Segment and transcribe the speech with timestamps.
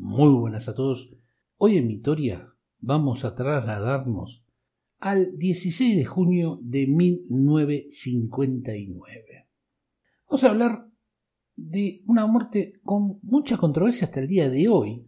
[0.00, 1.12] Muy buenas a todos.
[1.56, 4.44] Hoy en Vitoria vamos a trasladarnos
[5.00, 9.48] al 16 de junio de 1959.
[10.28, 10.86] Vamos a hablar
[11.56, 15.04] de una muerte con mucha controversia hasta el día de hoy.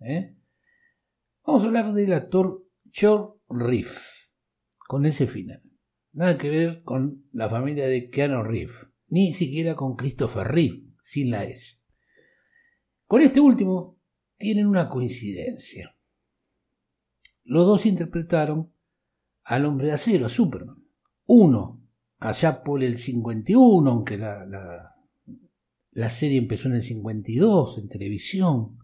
[0.00, 0.34] ¿eh?
[1.46, 3.96] Vamos a hablar del actor George Reef,
[4.88, 5.62] con ese final.
[6.12, 11.30] Nada que ver con la familia de Keanu Reeves, ni siquiera con Christopher Reeve, sin
[11.30, 11.76] la S.
[13.06, 13.95] Con este último
[14.38, 15.94] tienen una coincidencia.
[17.44, 18.70] Los dos interpretaron
[19.44, 20.82] al hombre de acero, a Superman.
[21.26, 21.80] Uno,
[22.18, 24.96] allá por el 51, aunque la, la,
[25.92, 28.78] la serie empezó en el 52, en televisión.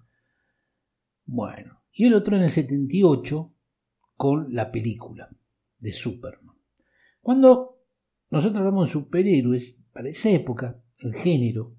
[1.24, 3.52] Bueno, y el otro en el 78,
[4.16, 5.28] con la película
[5.78, 6.54] de Superman.
[7.20, 7.80] Cuando
[8.30, 11.74] nosotros hablamos de superhéroes, para esa época, el género,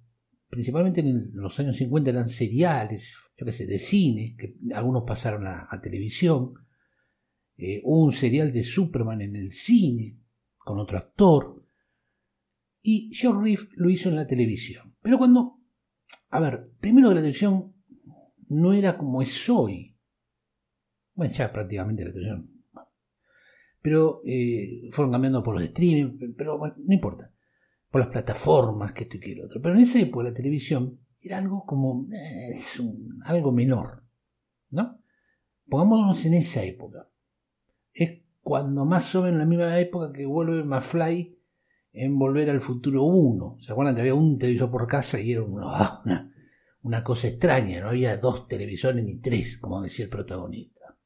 [0.50, 5.80] principalmente en los años 50 eran seriales, yo qué de cine, que algunos pasaron a,
[5.82, 6.54] televisión.
[7.58, 10.18] Eh, hubo un serial de Superman en el cine,
[10.58, 11.64] con otro actor.
[12.82, 14.96] Y George Reef lo hizo en la televisión.
[15.02, 15.60] Pero cuando,
[16.30, 17.74] a ver, primero la televisión
[18.50, 19.96] no era como es hoy.
[21.16, 22.50] Bueno, ya prácticamente la televisión.
[23.82, 27.32] Pero eh, fueron cambiando por los streaming, pero bueno, no importa.
[27.92, 29.62] Por las plataformas, que esto y que lo otro.
[29.62, 32.60] Pero en esa época la televisión era algo como eh,
[33.24, 34.04] algo menor,
[34.72, 35.00] ¿no?
[35.68, 37.08] Pongámonos en esa época.
[37.94, 41.40] Es cuando más o menos en la misma época que vuelve McFly
[41.94, 43.60] en Volver al Futuro 1.
[43.62, 46.04] ¿Se acuerdan que había un televisor por casa y era ah,
[46.82, 47.80] una, cosa extraña?
[47.80, 50.98] No había dos televisores ni tres, como decía el protagonista.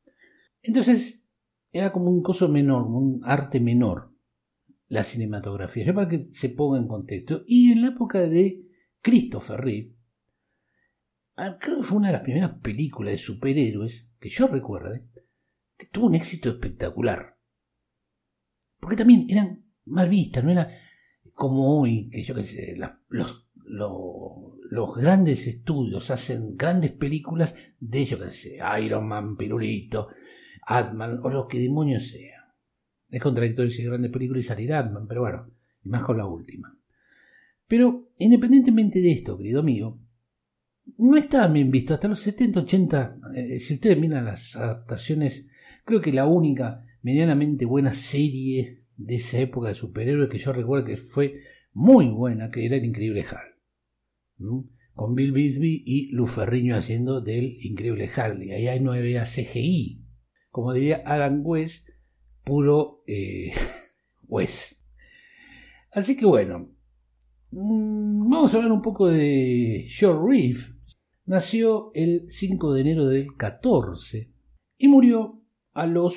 [0.64, 1.24] Entonces,
[1.72, 4.12] era como un coso menor, un arte menor,
[4.88, 5.86] la cinematografía.
[5.86, 7.44] Ya para que se ponga en contexto.
[7.46, 8.66] Y en la época de
[9.02, 9.97] Christopher Reeve,
[11.60, 15.04] creo que fue una de las primeras películas de superhéroes que yo recuerde
[15.78, 17.38] que tuvo un éxito espectacular.
[18.80, 20.70] Porque también eran mal vistas, no era
[21.34, 22.76] como hoy, que yo qué sé,
[23.10, 30.10] los, grandes estudios hacen grandes películas de, yo qué sé, Iron Man, Pirulito,
[30.64, 32.56] Atman, o lo que demonios sea.
[33.10, 35.52] Es contradictorio decir grandes películas y salir Atman, pero bueno,
[35.84, 36.76] y más con la última.
[37.68, 40.00] Pero independientemente de esto, querido amigo,
[40.98, 41.94] no estaba bien visto.
[41.94, 45.48] Hasta los 70, 80, eh, si ustedes miran las adaptaciones,
[45.86, 50.86] creo que la única medianamente buena serie de esa época de superhéroes que yo recuerdo
[50.86, 51.42] que fue
[51.74, 53.56] muy buena, que era el Increíble Hal.
[54.94, 58.44] Con Bill Bixby y Lou Ferriño haciendo del Increíble Hal.
[58.44, 60.04] Y ahí no había CGI.
[60.50, 61.88] Como diría Alan West,
[62.44, 63.54] puro eh,
[64.28, 64.74] West.
[65.92, 66.72] Así que bueno,
[67.52, 70.77] mm, vamos a hablar un poco de George Reeve,
[71.28, 74.32] Nació el 5 de enero del 14
[74.78, 75.42] y murió
[75.74, 76.16] a los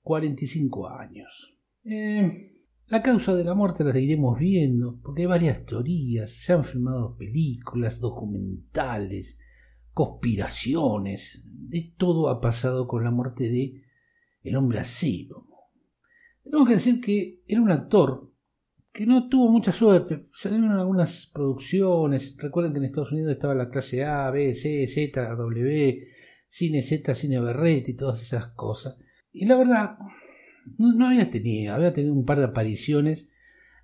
[0.00, 1.58] 45 años.
[1.84, 2.52] Eh,
[2.86, 7.18] la causa de la muerte la iremos viendo porque hay varias teorías, se han filmado
[7.18, 9.38] películas, documentales,
[9.92, 13.82] conspiraciones, de todo ha pasado con la muerte de
[14.42, 15.46] el hombre acero.
[16.42, 18.25] Tenemos que decir que era un actor
[18.96, 20.28] que no tuvo mucha suerte.
[20.34, 22.34] Salieron algunas producciones.
[22.38, 26.08] Recuerden que en Estados Unidos estaba la clase A, B, C, Z, W,
[26.48, 28.96] Cine Z, Cine Berret y todas esas cosas.
[29.32, 29.98] Y la verdad,
[30.78, 33.28] no, había tenido, había tenido un par de apariciones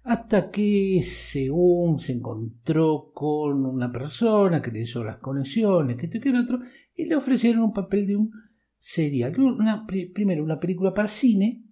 [0.03, 6.21] hasta que según se encontró con una persona que le hizo las conexiones, que esto
[6.21, 6.61] que otro,
[6.97, 8.33] y le ofrecieron un papel de un
[8.79, 9.39] serial.
[9.39, 11.65] Una, primero una película para cine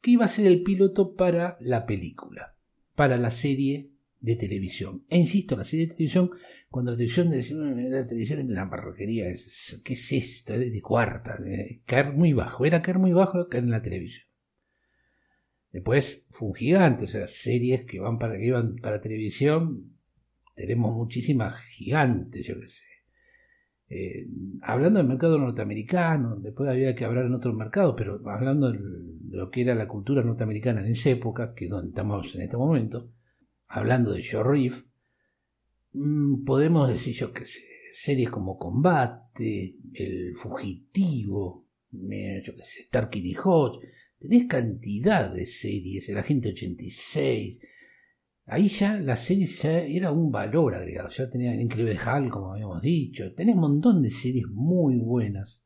[0.00, 2.52] que iba a ser el piloto para la película
[2.94, 5.04] para la serie de televisión.
[5.08, 6.30] E insisto, la serie de televisión,
[6.70, 9.24] cuando la televisión, la televisión es una parroquería,
[9.84, 10.54] ¿qué es esto?
[10.54, 11.38] Es de cuarta,
[11.84, 14.26] caer muy bajo, era caer muy bajo caer en la televisión.
[15.72, 19.96] Después fue un gigante, o sea, series que van para, que iban para televisión,
[20.54, 22.91] tenemos muchísimas gigantes, yo qué sé.
[23.94, 24.26] Eh,
[24.62, 28.78] hablando del mercado norteamericano, después había que hablar en otros mercados, pero hablando de
[29.28, 32.56] lo que era la cultura norteamericana en esa época, que es donde estamos en este
[32.56, 33.10] momento,
[33.66, 34.82] hablando de Joe Reef,
[35.92, 43.20] mm, podemos decir, yo qué sé, series como Combate, El Fugitivo, yo qué sé, Starkey
[43.22, 43.86] y Hodge,
[44.18, 47.60] tenés cantidad de series, El Agente 86,
[48.46, 52.52] Ahí ya la serie ya era un valor agregado, ya tenía el Increíble Hal, como
[52.52, 55.62] habíamos dicho, tenés un montón de series muy buenas.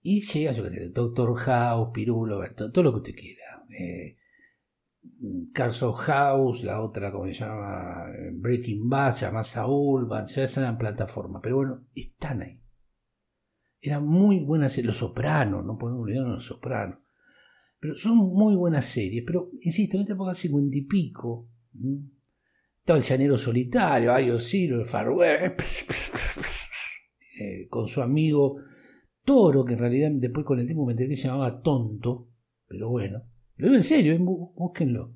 [0.00, 3.64] Y llega, yo qué sé, Doctor House, Pirulo, todo, lo que usted quiera.
[3.70, 4.16] Eh,
[5.52, 10.78] Carson House, la otra, como se llama, Breaking Bad, se llama Saul, ya es en
[10.78, 12.60] plataforma, pero bueno, están ahí.
[13.80, 14.88] Era muy buena serie.
[14.88, 16.98] Los Sopranos, no podemos olvidarnos Los Sopranos.
[17.78, 19.22] Pero son muy buenas series.
[19.24, 21.48] Pero, insisto, en esta época cincuenta y pico,
[22.78, 25.08] estaba el llanero solitario, ay, Osiro, el Far
[27.40, 28.60] eh, con su amigo
[29.24, 32.28] Toro, que en realidad después con el tiempo me enteré que se llamaba Tonto,
[32.68, 33.22] pero bueno,
[33.56, 35.14] lo digo en serio, eh, búsquenlo.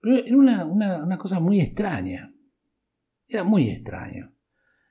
[0.00, 2.32] Pero era una, una, una cosa muy extraña,
[3.26, 4.32] era muy extraño.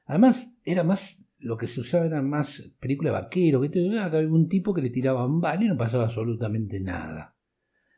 [0.06, 4.48] Además, era más, lo que se usaba era más película de vaquero, que había un
[4.48, 7.37] tipo que le tiraban balas y no pasaba absolutamente nada.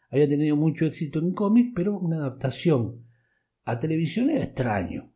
[0.09, 3.05] Había tenido mucho éxito en cómics, pero una adaptación
[3.65, 5.11] a televisión era extraño.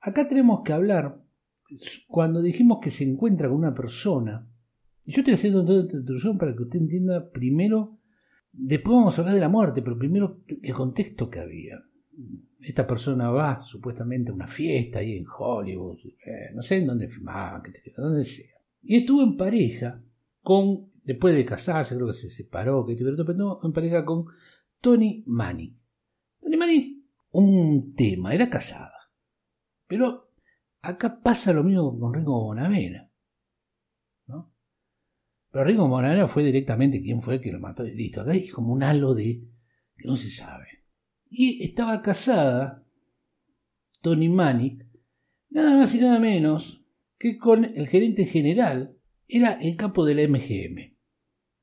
[0.00, 1.22] Acá tenemos que hablar,
[2.06, 4.46] cuando dijimos que se encuentra con una persona,
[5.04, 7.98] y yo estoy haciendo toda esta introducción para que usted entienda primero,
[8.52, 11.82] después vamos a hablar de la muerte, pero primero el contexto que había.
[12.60, 17.08] Esta persona va supuestamente a una fiesta ahí en Hollywood, eh, no sé en dónde
[17.08, 17.62] filmaba,
[17.96, 18.56] dónde sea.
[18.82, 20.02] Y estuvo en pareja
[20.42, 24.26] con, después de casarse, creo que se separó, que pero en pareja con
[24.80, 25.78] Tony Manning.
[26.40, 28.92] Tony Manning, un tema, era casada.
[29.86, 30.32] Pero
[30.82, 33.08] acá pasa lo mismo con Ringo Bonavera.
[34.26, 34.52] ¿no?
[35.50, 37.84] Pero Ringo Bonavera fue directamente quien fue el que lo mató.
[37.84, 39.44] Listo, acá hay como un halo de
[39.96, 40.66] que no se sabe.
[41.30, 42.84] Y estaba casada
[44.00, 44.84] Tony Manic,
[45.50, 46.82] nada más y nada menos
[47.18, 48.96] que con el gerente general,
[49.28, 50.95] era el capo de la MGM,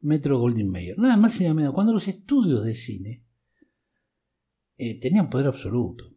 [0.04, 0.98] Metro Goldwyn Mayer.
[0.98, 1.74] Nada más y nada menos.
[1.74, 3.24] Cuando los estudios de cine
[4.78, 6.12] eh, tenían poder absoluto.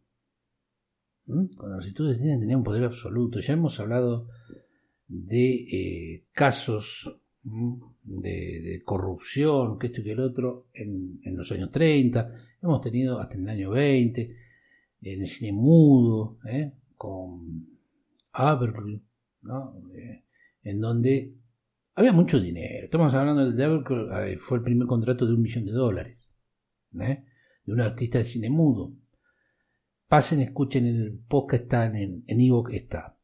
[1.27, 3.41] Cuando los estudios de cine tenían poder absoluto.
[3.41, 4.29] Ya hemos hablado
[5.09, 7.11] de eh, casos
[8.03, 13.35] de, corrupción, que esto y que el otro, en, los años 30, hemos tenido hasta
[13.35, 14.37] en el año 20,
[15.03, 16.73] en el cine mudo, ¿eh?
[16.97, 17.69] con
[19.95, 20.23] eh,
[20.65, 21.35] en donde
[21.97, 22.85] había mucho dinero.
[22.85, 26.19] Estamos hablando de Abercrombie, eh, fue el primer contrato de un millón de dólares,
[26.91, 28.93] de un artista de cine mudo.
[30.07, 33.19] Pasen, escuchen el podcast, están en, en está.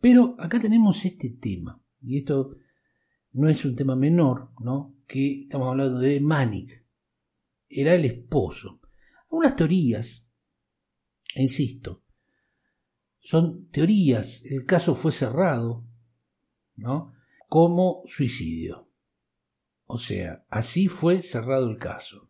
[0.00, 2.56] pero acá tenemos este tema y esto
[3.32, 4.96] no es un tema menor, ¿no?
[5.06, 6.84] Que estamos hablando de Manic,
[7.68, 8.80] era el esposo.
[9.30, 10.26] Algunas teorías,
[11.36, 12.02] insisto,
[13.20, 15.84] son teorías, el caso fue cerrado,
[17.48, 18.88] Como suicidio.
[19.86, 22.28] O sea, así fue cerrado el caso.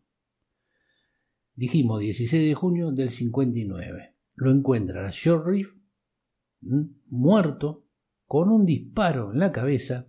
[1.55, 4.15] Dijimos 16 de junio del 59.
[4.35, 5.45] Lo encuentra a Short
[7.09, 7.85] muerto
[8.25, 10.07] con un disparo en la cabeza,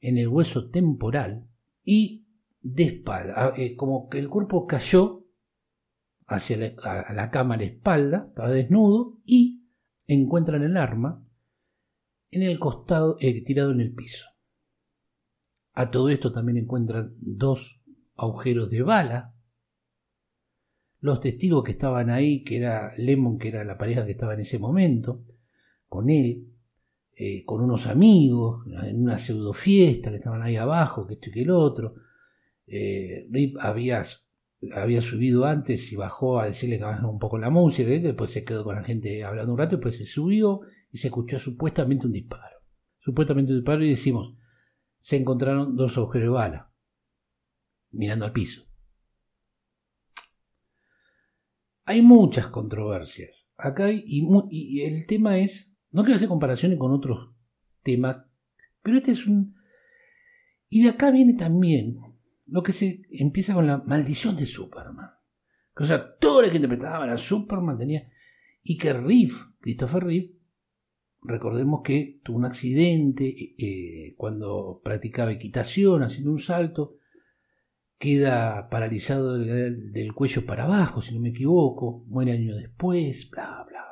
[0.00, 1.46] en el hueso temporal
[1.84, 2.26] y
[2.60, 5.24] de espalda, ah, eh, como que el cuerpo cayó
[6.26, 9.62] hacia la, la a la espalda, estaba desnudo y
[10.06, 11.25] encuentran el arma
[12.30, 14.26] en el costado, eh, tirado en el piso.
[15.74, 17.80] A todo esto también encuentran dos
[18.16, 19.34] agujeros de bala.
[21.00, 24.40] Los testigos que estaban ahí, que era Lemon, que era la pareja que estaba en
[24.40, 25.22] ese momento,
[25.88, 26.46] con él,
[27.14, 31.32] eh, con unos amigos, en una pseudo fiesta que estaban ahí abajo, que esto y
[31.32, 31.94] que el otro.
[32.66, 34.04] Eh, Rip había,
[34.72, 38.44] había subido antes y bajó a decirle que bajara un poco la música, después se
[38.44, 42.12] quedó con la gente hablando un rato, después se subió y se escuchó supuestamente un
[42.12, 42.56] disparo.
[42.98, 44.36] Supuestamente un disparo y decimos,
[44.98, 46.72] se encontraron dos agujeros de bala,
[47.90, 48.66] mirando al piso.
[51.84, 53.48] Hay muchas controversias.
[53.56, 57.30] Acá hay, y el tema es no quiero hacer comparaciones con otros
[57.82, 58.18] temas,
[58.82, 59.56] pero este es un...
[60.68, 61.96] Y de acá viene también
[62.44, 65.10] lo que se empieza con la maldición de Superman.
[65.74, 68.12] O sea, todo el que interpretaba a Superman tenía...
[68.62, 70.34] Y que Reeve, Christopher Reeve,
[71.22, 76.96] recordemos que tuvo un accidente eh, cuando practicaba equitación, haciendo un salto,
[77.98, 83.64] queda paralizado del, del, cuello para abajo, si no me equivoco, muere años después, bla,
[83.68, 83.82] bla,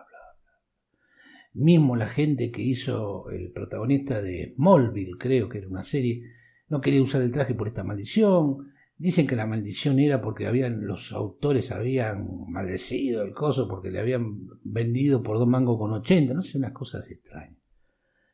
[1.55, 6.23] Mismo la gente que hizo el protagonista de Smallville, creo que era una serie,
[6.69, 8.74] no quería usar el traje por esta maldición.
[8.97, 13.99] Dicen que la maldición era porque habían, los autores habían maldecido el coso porque le
[13.99, 17.59] habían vendido por dos mangos con ochenta, no sé, unas cosas extrañas.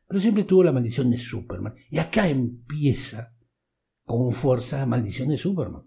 [0.07, 1.75] Pero siempre tuvo la maldición de Superman.
[1.91, 3.35] Y acá empieza
[4.05, 5.83] con fuerza la maldición de Superman,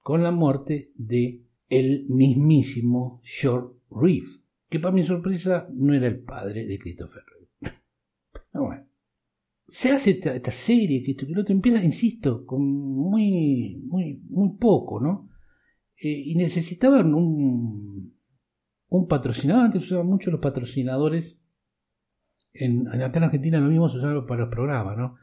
[0.00, 6.20] con la muerte de el mismísimo Short Reeve que para mi sorpresa no era el
[6.20, 7.76] padre de Christopher Reeve.
[8.54, 8.86] bueno.
[9.72, 15.30] Se hace esta, serie que, que otro empieza, insisto, con muy, muy, muy poco, ¿no?
[15.96, 18.14] Eh, y necesitaban un,
[18.88, 21.38] un patrocinador, antes usaban mucho los patrocinadores
[22.54, 25.16] en, acá en Argentina lo mismo se usaba para los programas, ¿no?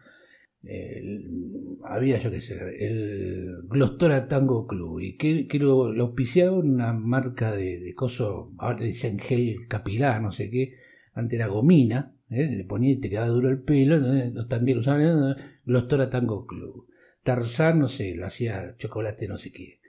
[1.86, 6.92] había, yo qué sé, el Glostora Tango Club, y que, que lo, lo auspiciaba una
[6.92, 10.76] marca de, de coso, ahora dicen gel capilar, no sé qué,
[11.14, 12.48] antes era gomina, ¿eh?
[12.48, 16.88] le ponía y te quedaba duro el pelo, los tangueros usaban Glostora Tango Club.
[17.24, 19.80] Tarzán, no sé, lo hacía chocolate, no sé qué.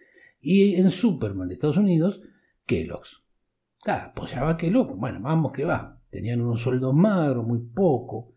[0.41, 2.21] Y en Superman de Estados Unidos,
[2.67, 3.23] Kellogg's.
[3.87, 6.01] Ah, pues ya va Kellogg, bueno, vamos que va.
[6.11, 8.35] Tenían unos sueldos magros, muy poco,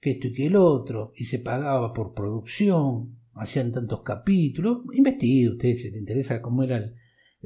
[0.00, 4.82] que esto y que el otro, y se pagaba por producción, hacían tantos capítulos.
[4.92, 6.94] Investigue usted si le interesa cómo era el,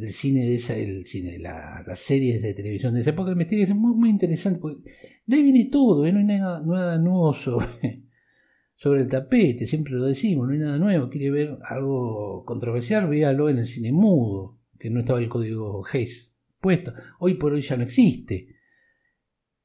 [0.06, 3.74] cine de esa, el cine, la, las series de televisión de esa época, investigue, es
[3.74, 4.90] muy, muy interesante, porque
[5.26, 6.12] de ahí viene todo, ¿eh?
[6.12, 11.10] no hay nada, nada nuevo sobre, el tapete, siempre lo decimos, no hay nada nuevo,
[11.10, 16.32] quiere ver algo controversial, véalo en el cine mudo, que no estaba el código Hayes
[16.60, 18.56] puesto, hoy por hoy ya no existe,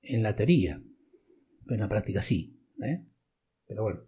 [0.02, 0.82] en la teoría,
[1.66, 3.04] pero en la práctica sí, ¿eh?
[3.68, 4.00] pero bueno,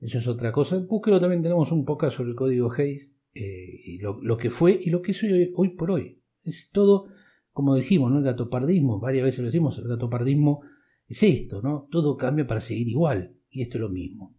[0.00, 4.36] eso es otra cosa, búsquelo también tenemos un poco sobre el código Hayes, eh, lo,
[4.36, 5.22] que fue y lo que es
[5.54, 7.08] hoy, por hoy, es todo,
[7.52, 8.18] como dijimos, ¿no?
[8.18, 10.62] el gatopardismo, varias veces lo decimos, el gatopardismo
[11.06, 11.86] es esto, ¿no?
[11.90, 14.34] Todo cambia para seguir igual y esto es lo mismo.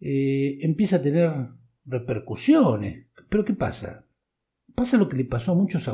[0.00, 1.30] Eh, empieza a tener
[1.84, 3.06] repercusiones.
[3.28, 4.04] Pero ¿qué pasa?
[4.74, 5.88] Pasa lo que le pasó a muchos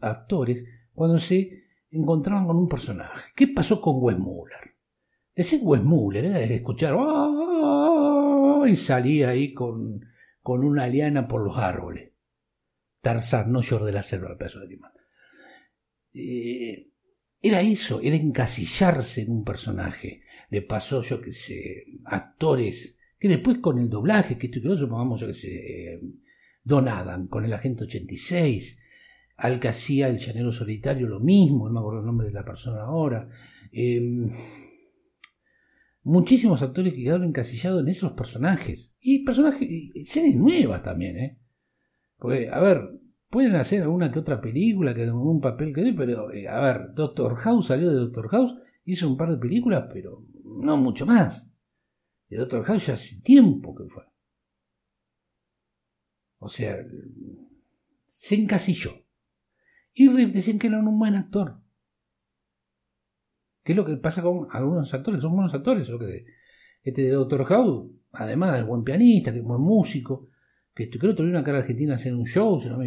[0.00, 3.30] actores cuando se encontraban con un personaje.
[3.34, 4.74] ¿Qué pasó con Wes Muller?
[5.34, 8.64] Ese Wes Muller era escuchar ¡Ah!
[8.66, 10.04] y salía ahí con,
[10.44, 12.12] con una liana por los árboles.
[13.00, 14.92] Tarzán, no George de la Selva, el pedazo de animal.
[16.12, 16.90] Eh,
[17.42, 20.22] era eso, era encasillarse en un personaje
[20.54, 24.68] le pasó, yo que sé, actores que después con el doblaje, que esto y que
[24.68, 26.00] otro, pongamos, yo que sé,
[26.62, 28.80] Don Adam con el agente 86,
[29.36, 32.44] al que hacía el llanero solitario lo mismo, no me acuerdo el nombre de la
[32.44, 33.28] persona ahora.
[33.72, 34.30] Em,
[36.04, 38.94] muchísimos actores que quedaron encasillados en esos personajes.
[39.00, 41.38] Y personajes, y series nuevas también, ¿eh?
[42.16, 46.46] Porque, a ver, pueden hacer alguna que otra película, que un papel que pero, eh,
[46.46, 50.76] a ver, Doctor House salió de Doctor House, hizo un par de películas, pero no
[50.76, 51.50] mucho más.
[52.28, 54.04] El Doctor House ya hace tiempo que fue.
[56.38, 56.76] O sea,
[58.04, 58.92] se encasilló.
[59.92, 61.60] Y decían que era un buen actor.
[63.64, 65.22] ¿Qué es lo que pasa con algunos actores?
[65.22, 65.88] Son buenos actores.
[65.88, 66.26] Lo que
[66.82, 70.28] este Doctor House, además de buen pianista, que es buen músico,
[70.74, 72.78] que creo que tuvieron acá en Argentina a hacer un show, si no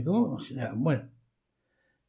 [0.75, 1.10] bueno.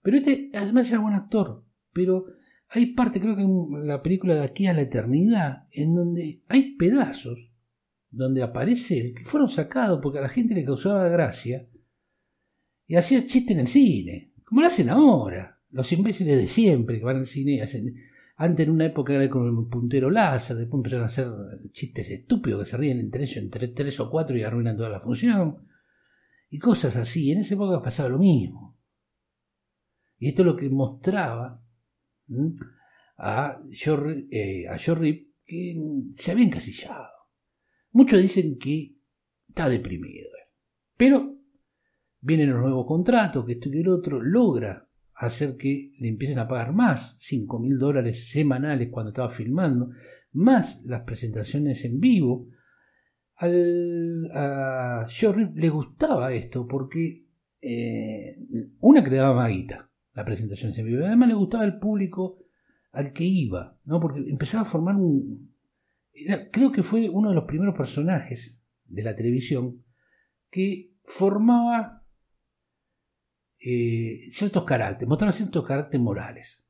[0.03, 1.65] Pero este además era buen actor.
[1.95, 2.27] Pero
[2.69, 6.77] hay parte, creo que en la película de aquí a la eternidad, en donde hay
[6.77, 7.51] pedazos
[8.11, 11.67] donde aparece que fueron sacados porque a la gente le causaba gracia
[12.87, 17.05] y hacía chiste en el cine, como lo hacen ahora, los imbéciles de siempre que
[17.05, 17.95] van al cine y hacen.
[18.41, 21.27] Antes en una época era con el puntero láser, después empezaron a hacer
[21.73, 25.01] chistes estúpidos que se ríen entre ellos, entre tres o cuatro y arruinan toda la
[25.01, 25.67] función.
[26.49, 27.33] Y cosas así.
[27.33, 28.79] En esa época pasaba lo mismo.
[30.19, 31.61] Y esto es lo que mostraba
[33.17, 35.77] a George, eh, a que
[36.15, 37.09] se había encasillado.
[37.91, 38.99] Muchos dicen que
[39.49, 40.29] está deprimido,
[40.97, 41.35] pero
[42.21, 44.88] vienen los nuevos contratos, que esto y el otro, logra
[45.19, 49.91] hacer que le empiecen a pagar más, 5 mil dólares semanales cuando estaba filmando,
[50.33, 52.49] más las presentaciones en vivo.
[53.41, 57.25] A George le gustaba esto porque
[57.61, 58.37] eh,
[58.81, 61.05] una que le daba más guita, la presentación en vivo.
[61.05, 62.39] Además le gustaba el público
[62.93, 64.01] al que iba, ¿no?
[64.01, 65.53] Porque empezaba a formar un...
[66.53, 69.83] creo que fue uno de los primeros personajes de la televisión
[70.51, 71.98] que formaba
[73.61, 76.65] eh, ciertos caracteres, mostraba ciertos caracteres morales,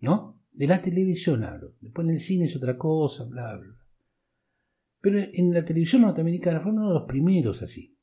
[0.00, 0.40] ¿no?
[0.50, 1.74] De la televisión hablo.
[1.80, 3.74] Después en el cine es otra cosa, bla, bla.
[5.00, 7.96] Pero en la televisión norteamericana fue uno de los primeros así.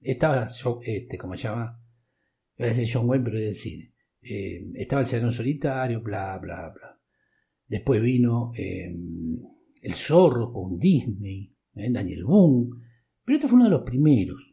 [0.00, 0.48] Estaba,
[0.82, 1.78] este, como se llama,
[2.58, 3.92] a John Wayne, pero del cine.
[4.22, 6.98] Eh, estaba el Salón Solitario, bla, bla, bla.
[7.66, 8.94] Después vino eh,
[9.82, 12.70] El Zorro con Disney, eh, Daniel Boone.
[13.24, 14.49] Pero este fue uno de los primeros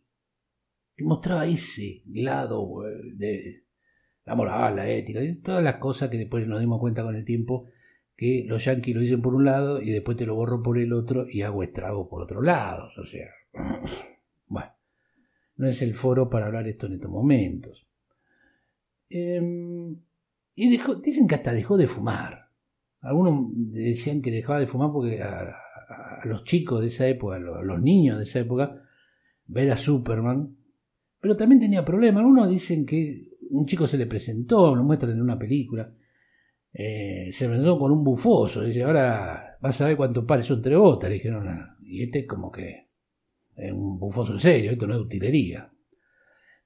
[0.98, 2.82] que mostraba ese lado
[3.13, 3.63] de
[4.25, 7.24] la moral, la ética, y todas las cosas que después nos dimos cuenta con el
[7.24, 7.70] tiempo
[8.18, 10.92] que los yanquis lo dicen por un lado y después te lo borro por el
[10.92, 12.89] otro y hago estrago por otro lado.
[13.00, 13.30] O sea,
[14.48, 14.72] bueno,
[15.58, 17.88] no es el foro para hablar esto en estos momentos.
[19.10, 19.96] Em,
[20.56, 20.70] y
[21.04, 22.50] dicen que hasta dejó de fumar.
[23.01, 25.56] Algunos decían que dejaba de fumar porque a,
[26.25, 28.82] los chicos de esa época, a los, niños de esa época,
[29.46, 30.58] ver a Superman.
[31.20, 32.22] Pero también tenía problemas.
[32.22, 35.92] Algunos dicen que un chico se le presentó, lo muestran en una película,
[36.74, 38.62] eh, se enfrentó con un bufoso.
[38.62, 41.10] Dice, ahora vas a ver cuántos pares son tres botas.
[41.10, 42.88] Le dijeron, ah, y este como que
[43.56, 45.72] es un bufoso en serio, esto no es utilería.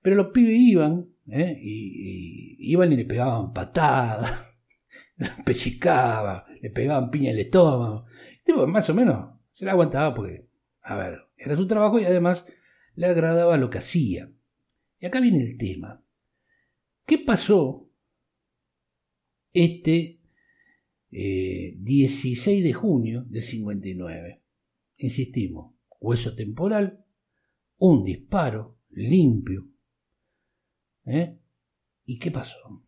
[0.02, 1.58] Pero los pibes iban, ¿eh?
[1.62, 4.54] y, iban y le pegaban patadas,
[5.18, 8.06] le pechicaban, le pegaban piña en el estómago.
[8.44, 10.48] tipo, más o menos se la aguantaba porque,
[10.82, 12.46] a ver, era su trabajo y además
[12.96, 14.30] le agradaba lo que hacía.
[15.02, 16.06] Y acá viene el tema.
[17.08, 17.90] ¿Qué pasó
[19.52, 20.22] este
[21.10, 24.44] 16 eh, de junio de 59?
[24.98, 27.04] Insistimos, hueso temporal,
[27.80, 29.68] un disparo limpio.
[31.06, 31.36] ¿Eh?
[32.06, 32.86] ¿Y qué pasó?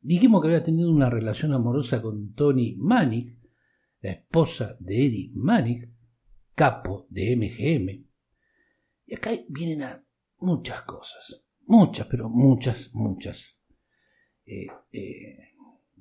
[0.00, 3.38] Dijimos que había tenido una relación amorosa con Tony Manic,
[4.00, 5.88] la esposa de Eddie Manic,
[6.56, 8.06] capo de MGM.
[9.06, 10.03] Y acá vienen a
[10.44, 13.58] muchas cosas, muchas, pero muchas, muchas.
[14.46, 15.54] Eh, eh,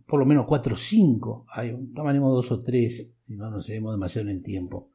[0.06, 3.94] por lo menos cuatro o cinco, hay, tomaremos dos o tres, si no nos llevemos
[3.94, 4.92] demasiado en el tiempo.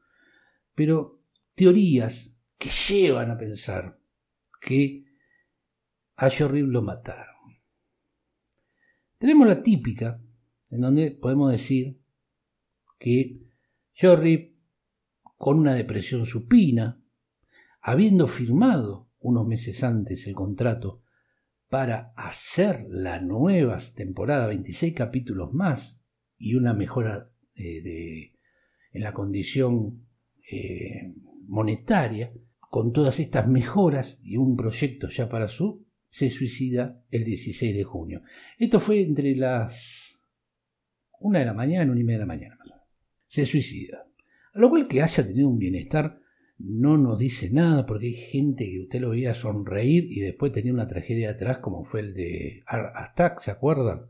[0.75, 1.21] Pero
[1.55, 3.99] teorías que llevan a pensar
[4.61, 5.05] que
[6.15, 7.35] a Jorrib lo mataron.
[9.17, 10.21] Tenemos la típica,
[10.69, 11.99] en donde podemos decir
[12.97, 13.41] que
[13.99, 14.55] Jorrib,
[15.37, 17.01] con una depresión supina,
[17.81, 21.01] habiendo firmado unos meses antes el contrato
[21.67, 26.01] para hacer la nueva temporada, 26 capítulos más
[26.37, 28.33] y una mejora eh, de,
[28.91, 30.07] en la condición
[30.51, 31.13] eh,
[31.47, 37.75] monetaria, con todas estas mejoras y un proyecto ya para su, se suicida el 16
[37.75, 38.21] de junio.
[38.57, 40.09] Esto fue entre las
[41.19, 42.57] una de la mañana, una y media de la mañana.
[43.27, 44.05] Se suicida.
[44.53, 46.19] A lo cual que haya tenido un bienestar
[46.59, 50.73] no nos dice nada porque hay gente que usted lo veía sonreír y después tenía
[50.73, 54.01] una tragedia atrás como fue el de Attack, ¿se acuerdan?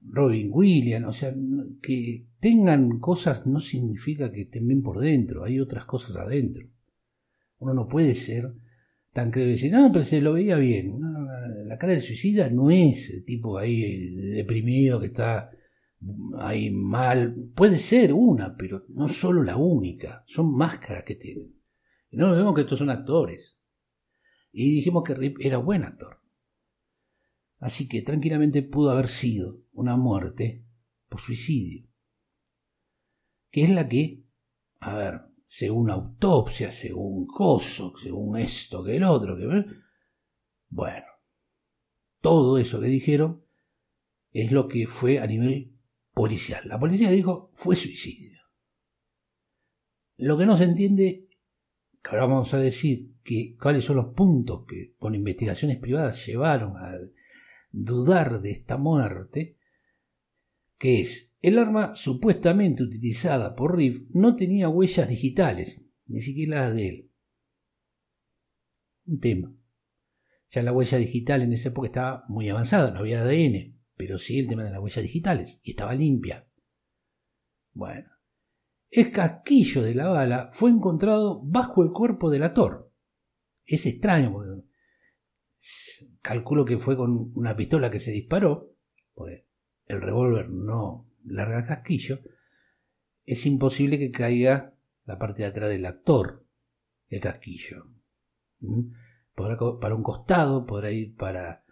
[0.00, 1.34] Robin Williams, o sea,
[1.80, 6.66] que tengan cosas no significa que estén bien por dentro, hay otras cosas adentro.
[7.58, 8.52] Uno no puede ser
[9.12, 10.98] tan creíble decir, no, pero se lo veía bien.
[11.66, 15.50] la cara del suicida no es el tipo ahí deprimido que está
[16.38, 17.36] ahí mal.
[17.54, 20.24] Puede ser una, pero no solo la única.
[20.26, 21.61] Son máscaras que tienen.
[22.12, 23.58] Y no vemos que estos son actores.
[24.52, 26.20] Y dijimos que Rip era buen actor.
[27.58, 30.64] Así que tranquilamente pudo haber sido una muerte
[31.08, 31.88] por suicidio.
[33.50, 34.24] Que es la que,
[34.80, 39.64] a ver, según autopsia, según coso, según esto que el otro, que
[40.68, 41.06] bueno,
[42.20, 43.44] todo eso que dijeron
[44.32, 45.72] es lo que fue a nivel
[46.12, 46.66] policial.
[46.68, 48.40] La policía dijo fue suicidio.
[50.16, 51.28] Lo que no se entiende
[52.10, 56.98] ahora vamos a decir que cuáles son los puntos que con investigaciones privadas llevaron a
[57.70, 59.56] dudar de esta muerte,
[60.78, 66.74] que es el arma supuestamente utilizada por Riff no tenía huellas digitales, ni siquiera las
[66.74, 67.10] de él.
[69.06, 69.54] Un tema.
[70.50, 74.38] Ya la huella digital en esa época estaba muy avanzada, no había ADN, pero sí
[74.38, 76.46] el tema de las huellas digitales, y estaba limpia.
[77.72, 78.10] Bueno,
[78.92, 82.92] el casquillo de la bala fue encontrado bajo el cuerpo del actor.
[83.64, 84.62] Es extraño, porque
[86.20, 88.74] calculo que fue con una pistola que se disparó,
[89.14, 89.46] porque
[89.86, 92.20] el revólver no larga casquillo.
[93.24, 94.74] Es imposible que caiga
[95.06, 96.44] la parte de atrás del actor,
[97.08, 97.86] el casquillo.
[98.60, 98.90] ¿Mm?
[99.34, 101.64] Podrá para un costado, podrá ir para,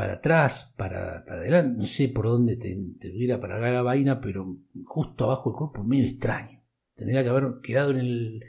[0.00, 4.56] para atrás, para, adelante, no sé por dónde te, te para para la vaina, pero
[4.82, 6.62] justo abajo del cuerpo, medio extraño.
[6.96, 8.44] Tendría que haber quedado en el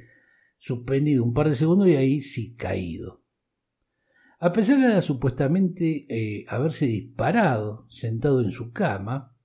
[0.59, 3.23] suspendido un par de segundos y ahí sí caído.
[4.39, 9.35] A pesar de supuestamente eh, haberse disparado sentado en su cama,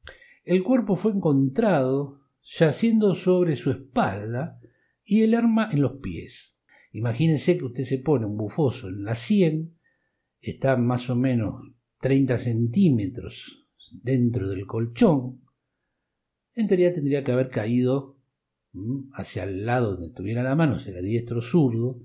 [0.45, 4.61] el cuerpo fue encontrado yaciendo sobre su espalda
[5.05, 6.57] y el arma en los pies.
[6.93, 9.75] Imagínense que usted se pone un bufoso en la sien,
[10.41, 15.41] está más o menos 30 centímetros dentro del colchón,
[16.55, 18.17] en teoría tendría que haber caído
[19.13, 21.99] hacia el lado donde tuviera la mano, será diestro zurdo,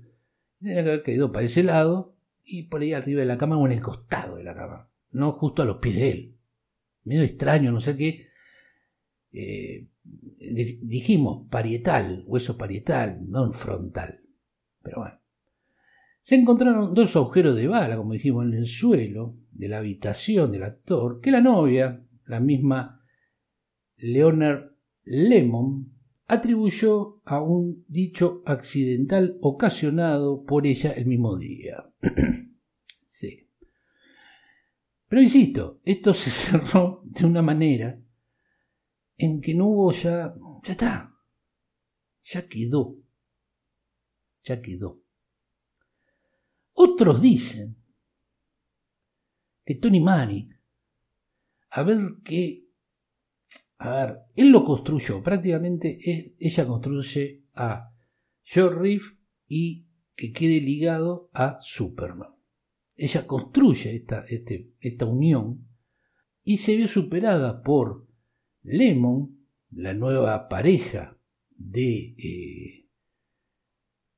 [0.58, 3.66] tendría que haber caído para ese lado y por ahí arriba de la cama o
[3.66, 6.34] en el costado de la cama, no justo a los pies de él.
[7.04, 8.28] Medio extraño, no sé qué.
[9.32, 9.86] Eh,
[10.38, 14.20] dijimos parietal, hueso parietal, no frontal.
[14.82, 15.21] Pero bueno.
[16.22, 20.62] Se encontraron dos agujeros de bala, como dijimos, en el suelo de la habitación del
[20.62, 23.04] actor, que la novia, la misma
[23.96, 24.70] Leonard
[25.02, 25.92] Lemon,
[26.28, 31.84] atribuyó a un dicho accidental ocasionado por ella el mismo día.
[33.06, 33.48] sí.
[35.08, 38.00] Pero insisto, esto se cerró de una manera
[39.18, 41.14] en que no hubo ya, ya está,
[42.22, 42.96] ya quedó,
[44.44, 45.01] ya quedó.
[46.72, 47.76] Otros dicen
[49.64, 50.58] que Tony Manic,
[51.70, 52.66] a ver qué,
[53.78, 57.92] a ver, él lo construyó, prácticamente ella construye a
[58.44, 59.16] Joe Reef
[59.48, 62.30] y que quede ligado a Superman.
[62.94, 65.66] Ella construye esta, este, esta unión
[66.44, 68.06] y se vio superada por
[68.62, 69.38] Lemon,
[69.70, 71.16] la nueva pareja
[71.50, 72.86] de, eh,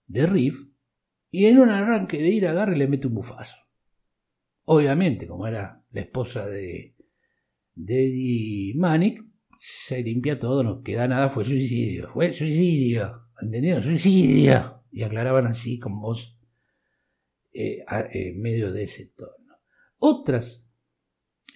[0.06, 0.63] de Riff,
[1.34, 3.56] y en un arranque de ir a agarre le mete un bufazo.
[4.66, 6.94] Obviamente, como era la esposa de,
[7.76, 9.20] Eddie Manic,
[9.58, 13.82] se limpia todo, no queda nada, fue suicidio, fue suicidio, ¿entendieron?
[13.82, 14.84] Suicidio.
[14.92, 16.38] Y aclaraban así con voz
[17.52, 19.56] eh, en medio de ese tono.
[19.98, 20.64] Otras,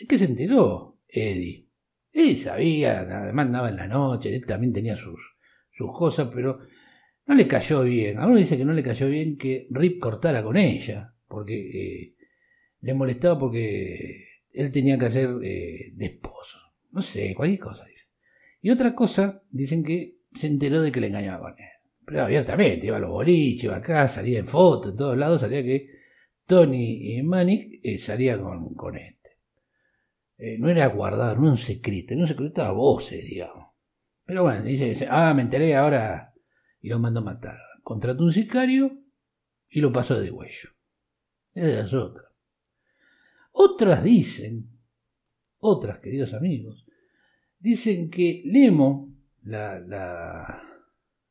[0.09, 1.69] ¿qué se enteró Eddie?
[2.11, 5.37] Él sabía, además andaba en la noche, él también tenía sus,
[5.71, 6.59] sus cosas, pero
[7.29, 8.19] no le cayó bien.
[8.19, 12.15] Algunos dice que no le cayó bien que Rip cortara con ella, porque eh,
[12.81, 16.59] le molestaba porque él tenía que hacer eh, de esposo.
[16.91, 18.07] No sé, cualquier cosa dice.
[18.63, 21.69] Y otra cosa, dicen que se enteró de que le engañaba con él.
[22.07, 25.63] Pero abiertamente, iba a los boliches, iba acá, salía en fotos, en todos lados, salía
[25.63, 25.91] que
[26.47, 29.37] Tony y Manic eh, salía con, con este.
[30.59, 33.69] no era guardado, no era un secreto, era un secreto a voces, digamos.
[34.25, 36.28] Pero bueno, dice, ah, me enteré ahora
[36.81, 37.59] y lo mandó a matar.
[37.83, 39.03] Contrató un sicario
[39.69, 40.71] y lo pasó de huello.
[41.55, 42.25] Esa es otra.
[43.53, 44.71] Otras dicen,
[45.59, 46.87] otras queridos amigos,
[47.59, 49.13] dicen que Lemo,
[49.43, 49.81] la,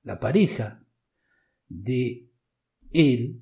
[0.04, 0.84] la, pareja
[1.68, 2.28] de
[2.92, 3.42] él,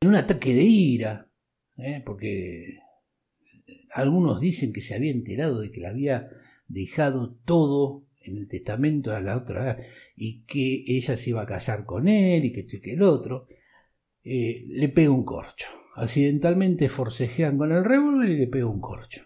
[0.00, 1.30] en un ataque de ira,
[1.76, 2.02] ¿eh?
[2.04, 2.78] porque
[3.92, 6.30] algunos dicen que se había enterado de que le había
[6.68, 9.78] dejado todo en el testamento a la otra
[10.16, 13.02] y que ella se iba a casar con él y que esto y que el
[13.02, 13.46] otro,
[14.22, 15.68] eh, le pega un corcho.
[15.96, 19.24] Accidentalmente forcejean con el revólver y le pega un corcho.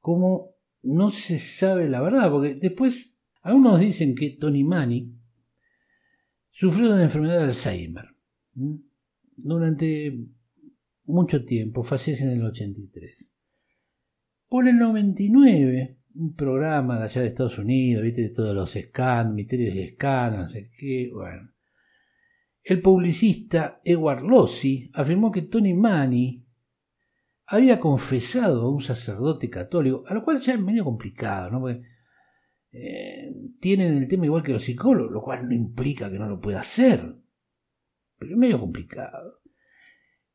[0.00, 5.12] Como no se sabe la verdad, porque después algunos dicen que Tony Manny
[6.50, 8.06] sufrió de una enfermedad de Alzheimer
[9.36, 10.18] durante
[11.04, 13.28] mucho tiempo, fallece en el 83.
[14.48, 19.32] Por el 99 un programa de allá de Estados Unidos, viste, de todos los scans,
[19.32, 21.50] misterios de scans, no sé qué, bueno.
[22.62, 26.44] El publicista Edward Lossi afirmó que Tony Manny
[27.46, 31.60] había confesado a un sacerdote católico, a lo cual ya es medio complicado, ¿no?
[31.60, 31.82] Porque
[32.72, 36.40] eh, tienen el tema igual que los psicólogos, lo cual no implica que no lo
[36.40, 37.14] pueda hacer,
[38.18, 39.40] pero es medio complicado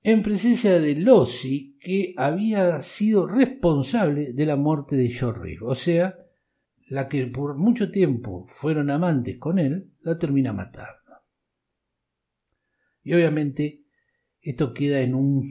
[0.03, 6.17] en presencia de Lossi, que había sido responsable de la muerte de George O sea,
[6.87, 10.99] la que por mucho tiempo fueron amantes con él, la termina matando.
[13.01, 13.83] Y obviamente
[14.41, 15.49] esto queda en un,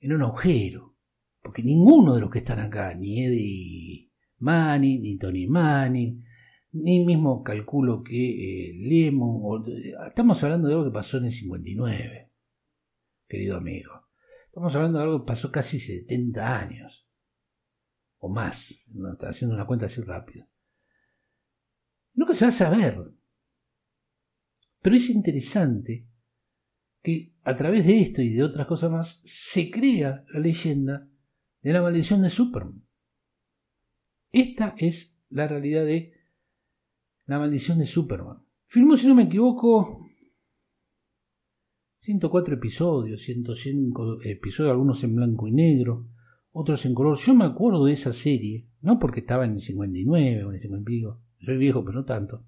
[0.00, 0.96] en un agujero,
[1.42, 6.24] porque ninguno de los que están acá, ni Eddie Manning, ni Tony Manning,
[6.72, 9.64] ni mismo calculo que eh, Lemon,
[10.08, 12.29] estamos hablando de algo que pasó en el 59
[13.30, 13.92] querido amigo.
[14.46, 17.06] Estamos hablando de algo que pasó casi 70 años.
[18.18, 18.84] O más.
[19.22, 20.46] haciendo una cuenta así rápida.
[22.12, 22.98] Nunca se va a saber.
[24.82, 26.06] Pero es interesante
[27.02, 31.08] que a través de esto y de otras cosas más se crea la leyenda
[31.62, 32.82] de la maldición de Superman.
[34.32, 36.14] Esta es la realidad de
[37.26, 38.42] la maldición de Superman.
[38.66, 39.99] Filmó, si no me equivoco,
[42.00, 46.06] 104 episodios, 105 episodios, algunos en blanco y negro,
[46.50, 47.18] otros en color.
[47.18, 50.60] Yo me acuerdo de esa serie, no porque estaba en el 59 o en el
[50.60, 50.90] 50
[51.40, 52.44] y soy viejo, pero no tanto.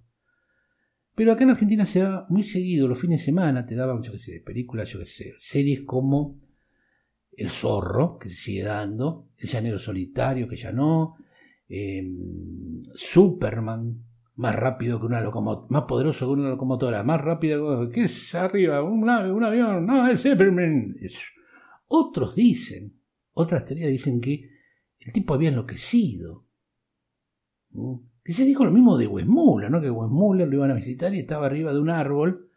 [1.15, 4.13] Pero acá en Argentina se daba muy seguido, los fines de semana te daban, yo
[4.13, 6.41] qué sé, películas, yo qué sé, series como
[7.37, 11.17] El Zorro, que se sigue dando, El Llanero Solitario, que ya no,
[11.69, 14.03] em, Superman,
[14.35, 18.05] más rápido que una locomotora, más poderoso que una locomotora, más rápido que...
[18.05, 18.83] es arriba?
[18.83, 19.87] ¿Un, un avión?
[19.87, 20.97] No, es Superman.
[21.89, 22.99] Otros dicen,
[23.33, 24.51] otras teorías dicen que
[24.99, 26.47] el tipo había enloquecido.
[28.25, 29.81] Que se dijo lo mismo de Westmuller, ¿no?
[29.81, 32.49] Que Westmuller lo iban a visitar y estaba arriba de un árbol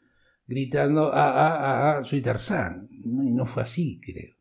[0.47, 2.87] gritando, ah, ah, ah, ah soy Tarzán.
[2.91, 4.35] Y no fue así, creo.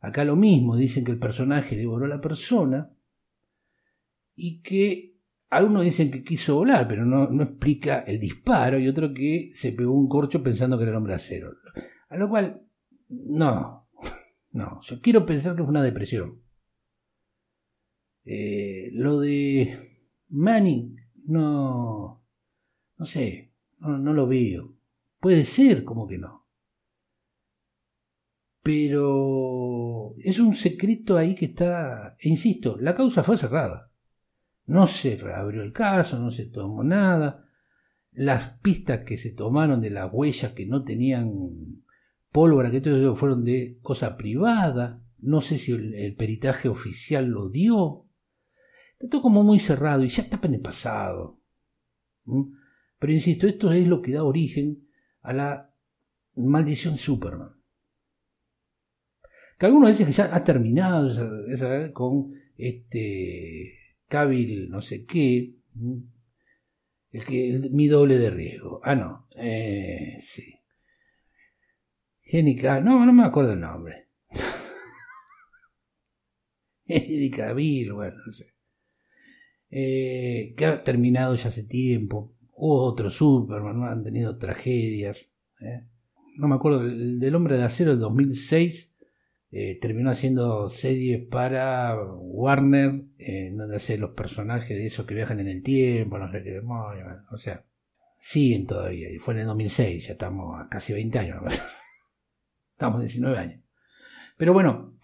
[0.00, 2.90] Acá lo mismo, dicen que el personaje devoró a la persona
[4.34, 5.19] y que
[5.50, 9.72] algunos dicen que quiso volar, pero no, no, explica el disparo, y otro que se
[9.72, 11.52] pegó un corcho pensando que era el hombre acero.
[12.08, 12.62] A lo cual,
[13.08, 13.88] no,
[14.52, 16.40] no, yo quiero pensar que fue una depresión.
[18.24, 22.22] Eh, lo de Manning, no,
[22.96, 24.76] no sé, no, no lo veo.
[25.18, 26.46] Puede ser, como que no.
[28.62, 33.89] Pero es un secreto ahí que está, e insisto, la causa fue cerrada.
[34.70, 37.44] No se reabrió el caso, no se tomó nada.
[38.12, 41.82] Las pistas que se tomaron de las huellas que no tenían
[42.30, 45.02] pólvora, que todo eso fueron de cosa privada.
[45.18, 48.04] No sé si el, peritaje oficial lo dio.
[48.92, 51.40] Está todo como muy cerrado y ya está en el pasado.
[53.00, 54.86] Pero insisto, esto es lo que da origen
[55.22, 55.74] a la
[56.36, 57.56] maldición Superman.
[59.58, 61.10] Que algunos dicen ya ha terminado
[61.92, 63.79] con este
[64.10, 65.54] Cabil no sé qué.
[67.12, 68.80] El que mi doble de riesgo.
[68.82, 69.28] Ah, no.
[69.36, 70.56] Eh, sí.
[72.20, 72.80] Génica.
[72.80, 74.08] No, no me acuerdo el nombre.
[76.86, 78.52] Henry Cavill, bueno, no sé.
[79.70, 82.34] Eh, que ha terminado ya hace tiempo.
[82.52, 85.30] Otro Superman, han tenido tragedias.
[85.60, 85.86] ¿eh?
[86.36, 88.89] No me acuerdo, el del hombre de acero del 2006
[89.52, 95.40] eh, terminó haciendo series para Warner, eh, donde hace los personajes de esos que viajan
[95.40, 97.64] en el tiempo, no sé qué demonios, o sea,
[98.20, 101.42] siguen todavía, y fue en el 2006, ya estamos a casi 20 años,
[102.72, 103.60] estamos 19 años.
[104.36, 104.96] Pero bueno,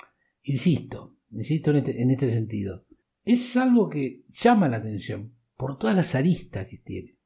[0.45, 2.85] insisto, insisto en este, en este sentido,
[3.25, 7.17] es algo que llama la atención por todas las aristas que tiene,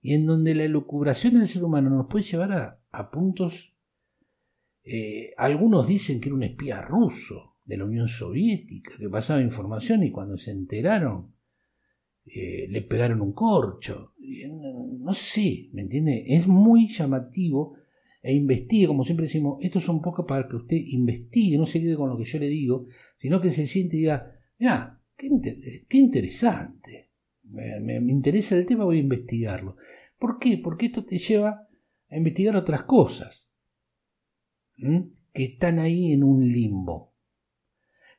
[0.00, 3.73] y en donde la elucubración del ser humano nos puede llevar a, a puntos
[4.84, 10.02] eh, algunos dicen que era un espía ruso de la Unión Soviética que pasaba información
[10.02, 11.32] y cuando se enteraron
[12.26, 14.12] eh, le pegaron un corcho.
[15.00, 16.24] No, sé, ¿me entiende?
[16.26, 17.76] Es muy llamativo
[18.22, 21.96] e investigue, como siempre decimos, estos son pocos para que usted investigue, no se quede
[21.96, 22.86] con lo que yo le digo,
[23.18, 25.28] sino que se siente y diga, mira, qué,
[25.98, 27.10] interesante,
[27.42, 29.76] me, me, interesa el tema, voy a investigarlo.
[30.18, 30.58] ¿Por qué?
[30.62, 31.68] Porque esto te lleva
[32.08, 33.46] a investigar otras cosas
[34.76, 37.14] que están ahí en un limbo.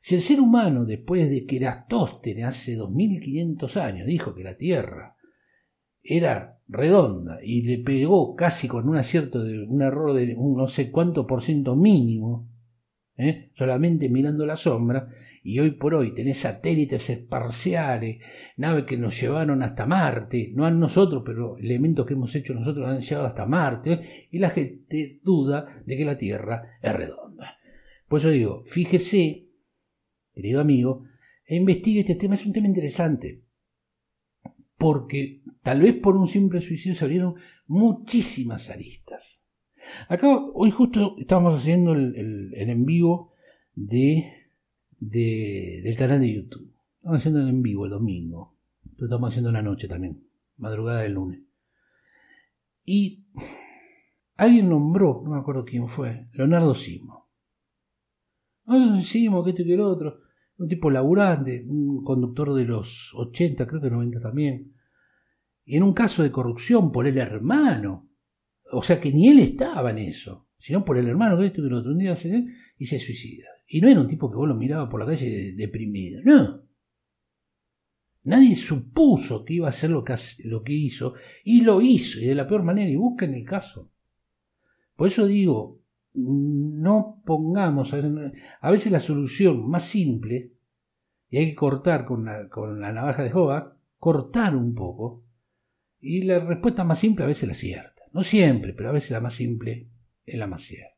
[0.00, 5.16] Si el ser humano, después de que Eratóstenes hace 2500 años dijo que la Tierra
[6.02, 10.68] era redonda y le pegó casi con un acierto de un error de un no
[10.68, 12.48] sé cuánto por ciento mínimo,
[13.16, 13.50] ¿eh?
[13.56, 15.08] solamente mirando la sombra,
[15.46, 18.18] y hoy por hoy tenés satélites espaciales,
[18.56, 22.88] naves que nos llevaron hasta Marte, no a nosotros, pero elementos que hemos hecho nosotros
[22.88, 27.58] han llegado hasta Marte, y la gente duda de que la Tierra es redonda.
[28.08, 29.46] Por eso digo, fíjese,
[30.34, 31.04] querido amigo,
[31.46, 33.44] e investigue este tema, es un tema interesante,
[34.76, 37.36] porque tal vez por un simple suicidio se abrieron
[37.68, 39.44] muchísimas aristas.
[40.08, 43.32] Acá, hoy justo estamos haciendo el, el en vivo
[43.76, 44.35] de
[44.98, 46.72] del canal de YouTube.
[46.96, 48.54] Estamos haciendo en vivo el domingo.
[48.96, 50.22] Lo estamos haciendo en la noche también,
[50.56, 51.40] madrugada del lunes.
[52.84, 53.24] Y
[54.36, 57.28] alguien nombró, no me acuerdo quién fue, Leonardo Simo.
[58.64, 60.20] No, Simo, que este y que el otro.
[60.58, 64.72] Un tipo laburante, un conductor de los 80, creo que 90 también.
[65.64, 68.08] Y en un caso de corrupción por el hermano.
[68.72, 71.64] O sea que ni él estaba en eso, sino por el hermano que esto y
[71.64, 71.92] que el otro.
[71.92, 72.16] Un día
[72.78, 73.46] y se suicida.
[73.68, 76.62] Y no era un tipo que vos lo mirabas por la calle deprimido, no.
[78.24, 82.48] Nadie supuso que iba a hacer lo que, hizo, y lo hizo, y de la
[82.48, 83.90] peor manera, y busquen el caso.
[84.96, 85.80] Por eso digo,
[86.14, 90.52] no pongamos, a veces la solución más simple,
[91.30, 95.24] y hay que cortar con la, con la navaja de Jova, cortar un poco,
[96.00, 98.02] y la respuesta más simple a veces es la cierta.
[98.12, 99.88] No siempre, pero a veces la más simple
[100.24, 100.96] es la más cierta.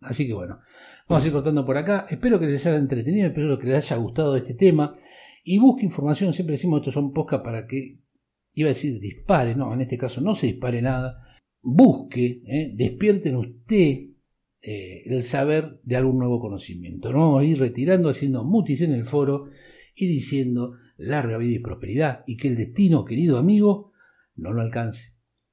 [0.00, 0.60] Así que bueno,
[1.08, 2.06] Vamos a ir cortando por acá.
[2.10, 4.94] Espero que les haya entretenido, espero que les haya gustado este tema.
[5.42, 8.00] Y busque información, siempre decimos estos son posca para que,
[8.52, 11.40] iba a decir dispare, no, en este caso no se dispare nada.
[11.62, 14.08] Busque, eh, despierten usted
[14.60, 17.10] eh, el saber de algún nuevo conocimiento.
[17.10, 19.46] No vamos a ir retirando, haciendo mutis en el foro
[19.94, 23.92] y diciendo larga vida y prosperidad y que el destino, querido amigo,
[24.36, 25.17] no lo alcance.